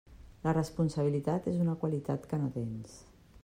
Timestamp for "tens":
2.59-3.01